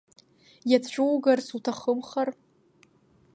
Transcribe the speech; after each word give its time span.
Иацәугарц 0.71 1.47
уҭахымхар… 1.57 2.29